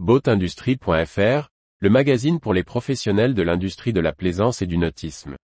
Boatindustrie.fr, 0.00 1.50
le 1.78 1.88
magazine 1.88 2.40
pour 2.40 2.52
les 2.52 2.64
professionnels 2.64 3.32
de 3.32 3.42
l'industrie 3.42 3.92
de 3.92 4.00
la 4.00 4.12
plaisance 4.12 4.60
et 4.60 4.66
du 4.66 4.76
nautisme. 4.76 5.36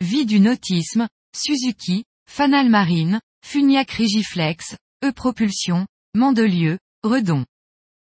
Vie 0.00 0.24
du 0.24 0.40
nautisme, 0.40 1.08
Suzuki, 1.36 2.04
Fanal 2.26 2.70
Marine, 2.70 3.20
Funiac 3.44 3.90
Rigiflex, 3.90 4.78
E-Propulsion, 5.04 5.86
Mandelieu, 6.14 6.78
Redon. 7.02 7.44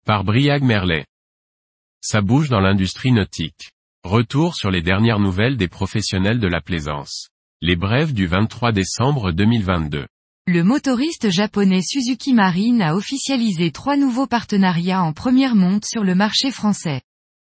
Par 0.06 0.24
Briag 0.24 0.62
Merlet. 0.62 1.08
Ça 2.02 2.22
bouge 2.22 2.50
dans 2.50 2.60
l'industrie 2.60 3.12
nautique. 3.12 3.72
Retour 4.06 4.54
sur 4.54 4.70
les 4.70 4.82
dernières 4.82 5.20
nouvelles 5.20 5.56
des 5.56 5.70
professionnels 5.70 6.42
de 6.42 6.48
la 6.50 6.60
plaisance. 6.60 7.30
Les 7.62 7.78
brèves 7.78 8.12
du 8.12 8.28
23 8.28 8.74
décembre 8.74 9.32
2022. 9.32 10.08
Le 10.46 10.62
motoriste 10.62 11.30
japonais 11.30 11.82
Suzuki 11.82 12.34
Marine 12.34 12.82
a 12.82 12.96
officialisé 12.96 13.72
trois 13.72 13.96
nouveaux 13.96 14.28
partenariats 14.28 15.02
en 15.02 15.14
première 15.14 15.56
monte 15.56 15.86
sur 15.86 16.04
le 16.04 16.16
marché 16.16 16.52
français. 16.52 17.02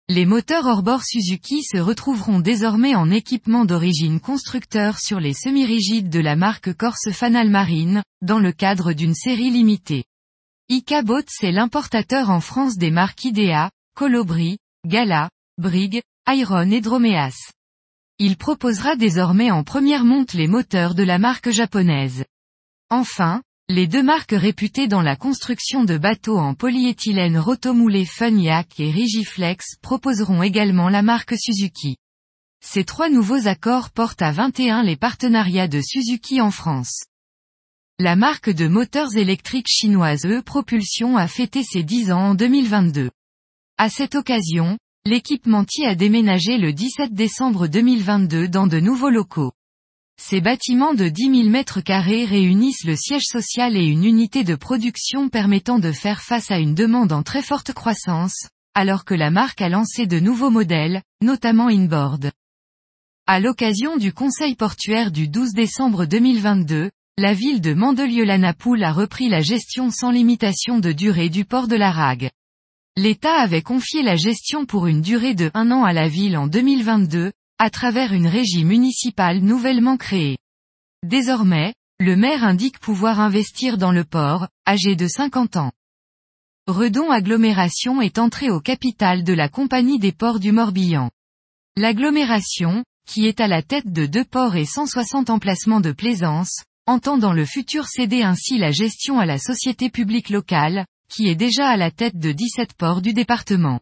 Les 0.07 0.27
moteurs 0.27 0.67
hors-bord 0.67 1.01
Suzuki 1.03 1.63
se 1.63 1.79
retrouveront 1.79 2.41
désormais 2.41 2.93
en 2.93 3.09
équipement 3.09 3.65
d'origine 3.65 4.19
constructeur 4.19 4.99
sur 4.99 5.19
les 5.19 5.33
semi-rigides 5.33 6.09
de 6.09 6.19
la 6.19 6.35
marque 6.35 6.75
Corse 6.75 7.09
Fanal 7.11 7.49
Marine, 7.49 8.03
dans 8.21 8.39
le 8.39 8.51
cadre 8.51 8.93
d'une 8.93 9.15
série 9.15 9.49
limitée. 9.49 10.03
Icabot 10.69 11.25
est 11.41 11.51
l'importateur 11.51 12.29
en 12.29 12.39
France 12.39 12.77
des 12.77 12.91
marques 12.91 13.25
Idea, 13.25 13.71
Colobri, 13.95 14.59
Gala, 14.85 15.31
Brig, 15.57 16.03
Iron 16.27 16.71
et 16.71 16.81
Dromeas. 16.81 17.51
Il 18.17 18.35
proposera 18.35 18.95
désormais 18.95 19.51
en 19.51 19.63
première 19.63 20.03
monte 20.03 20.33
les 20.33 20.47
moteurs 20.47 20.95
de 20.95 21.03
la 21.03 21.19
marque 21.19 21.51
japonaise. 21.51 22.25
Enfin, 22.89 23.43
les 23.69 23.85
deux 23.85 24.01
marques 24.01 24.33
réputées 24.33 24.87
dans 24.87 25.03
la 25.03 25.15
construction 25.15 25.83
de 25.83 25.99
bateaux 25.99 26.39
en 26.39 26.55
polyéthylène 26.55 27.37
rotomoulé 27.37 28.05
Funyak 28.05 28.79
et 28.79 28.89
Rigiflex 28.89 29.75
proposeront 29.83 30.41
également 30.41 30.89
la 30.89 31.03
marque 31.03 31.35
Suzuki. 31.37 31.97
Ces 32.59 32.85
trois 32.85 33.09
nouveaux 33.09 33.47
accords 33.47 33.91
portent 33.91 34.23
à 34.23 34.31
21 34.31 34.81
les 34.81 34.95
partenariats 34.95 35.67
de 35.67 35.81
Suzuki 35.81 36.41
en 36.41 36.49
France. 36.49 37.05
La 37.99 38.15
marque 38.15 38.49
de 38.49 38.67
moteurs 38.67 39.15
électriques 39.15 39.69
chinoise 39.69 40.25
E-Propulsion 40.25 41.17
a 41.17 41.27
fêté 41.27 41.61
ses 41.63 41.83
10 41.83 42.11
ans 42.11 42.29
en 42.29 42.35
2022. 42.35 43.11
À 43.77 43.89
cette 43.89 44.15
occasion, 44.15 44.77
l'équipementier 45.07 45.85
a 45.85 45.93
déménagé 45.93 46.57
le 46.57 46.73
17 46.73 47.13
décembre 47.13 47.67
2022 47.67 48.47
dans 48.47 48.65
de 48.65 48.79
nouveaux 48.79 49.11
locaux. 49.11 49.51
Ces 50.19 50.41
bâtiments 50.41 50.95
de 50.95 51.09
10 51.09 51.43
000 51.43 51.49
mètres 51.49 51.79
carrés 51.79 52.25
réunissent 52.25 52.85
le 52.85 52.95
siège 52.95 53.25
social 53.25 53.77
et 53.77 53.85
une 53.85 54.03
unité 54.03 54.43
de 54.43 54.55
production 54.55 55.29
permettant 55.29 55.77
de 55.77 55.91
faire 55.91 56.21
face 56.21 56.49
à 56.49 56.57
une 56.57 56.73
demande 56.73 57.11
en 57.11 57.21
très 57.21 57.43
forte 57.43 57.71
croissance, 57.71 58.47
alors 58.73 59.05
que 59.05 59.13
la 59.13 59.29
marque 59.29 59.61
a 59.61 59.69
lancé 59.69 60.07
de 60.07 60.19
nouveaux 60.19 60.49
modèles, 60.49 61.03
notamment 61.21 61.67
inboard. 61.67 62.31
À 63.27 63.39
l'occasion 63.39 63.97
du 63.97 64.11
conseil 64.11 64.55
portuaire 64.55 65.11
du 65.11 65.27
12 65.27 65.51
décembre 65.53 66.05
2022, 66.05 66.89
la 67.19 67.33
ville 67.33 67.61
de 67.61 67.75
Mandelieu-la-Napoule 67.75 68.83
a 68.83 68.91
repris 68.91 69.29
la 69.29 69.41
gestion 69.41 69.91
sans 69.91 70.09
limitation 70.09 70.79
de 70.79 70.91
durée 70.91 71.29
du 71.29 71.45
port 71.45 71.67
de 71.67 71.75
la 71.75 71.91
Rague. 71.91 72.31
L'État 72.97 73.41
avait 73.41 73.61
confié 73.61 74.03
la 74.03 74.15
gestion 74.15 74.65
pour 74.65 74.87
une 74.87 75.01
durée 75.01 75.35
de 75.35 75.51
un 75.53 75.69
an 75.71 75.83
à 75.83 75.91
la 75.91 76.07
ville 76.07 76.37
en 76.37 76.47
2022, 76.47 77.33
à 77.59 77.69
travers 77.69 78.13
une 78.13 78.27
régie 78.27 78.63
municipale 78.63 79.39
nouvellement 79.39 79.97
créée. 79.97 80.37
Désormais, 81.03 81.73
le 81.99 82.15
maire 82.15 82.45
indique 82.45 82.79
pouvoir 82.79 83.19
investir 83.19 83.77
dans 83.77 83.91
le 83.91 84.05
port, 84.05 84.47
âgé 84.65 84.95
de 84.95 85.07
50 85.07 85.57
ans. 85.57 85.71
Redon 86.67 87.11
Agglomération 87.11 88.01
est 88.01 88.17
entré 88.17 88.49
au 88.49 88.61
capital 88.61 89.25
de 89.25 89.33
la 89.33 89.49
Compagnie 89.49 89.99
des 89.99 90.13
ports 90.13 90.39
du 90.39 90.53
Morbihan. 90.53 91.11
L'agglomération, 91.75 92.85
qui 93.05 93.27
est 93.27 93.41
à 93.41 93.47
la 93.47 93.61
tête 93.61 93.91
de 93.91 94.05
deux 94.05 94.23
ports 94.23 94.55
et 94.55 94.65
160 94.65 95.29
emplacements 95.29 95.81
de 95.81 95.91
plaisance, 95.91 96.63
entend 96.87 97.17
dans 97.17 97.33
le 97.33 97.45
futur 97.45 97.87
céder 97.87 98.21
ainsi 98.21 98.57
la 98.57 98.71
gestion 98.71 99.19
à 99.19 99.25
la 99.25 99.37
société 99.37 99.89
publique 99.89 100.29
locale, 100.29 100.85
qui 101.09 101.27
est 101.27 101.35
déjà 101.35 101.67
à 101.67 101.77
la 101.77 101.91
tête 101.91 102.17
de 102.17 102.31
17 102.31 102.73
ports 102.73 103.01
du 103.01 103.13
département. 103.13 103.79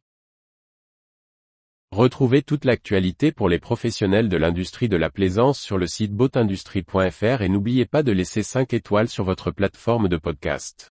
Retrouvez 1.92 2.42
toute 2.42 2.66
l'actualité 2.66 3.32
pour 3.32 3.50
les 3.50 3.60
professionnels 3.60 4.30
de 4.30 4.38
l'industrie 4.38 4.90
de 4.90 4.98
la 4.98 5.10
plaisance 5.10 5.60
sur 5.60 5.78
le 5.78 5.88
site 5.88 6.12
boatindustrie.fr 6.12 7.42
et 7.42 7.50
n'oubliez 7.50 7.86
pas 7.86 8.04
de 8.04 8.12
laisser 8.12 8.42
5 8.42 8.74
étoiles 8.74 9.10
sur 9.10 9.24
votre 9.24 9.52
plateforme 9.52 10.08
de 10.08 10.18
podcast. 10.18 10.93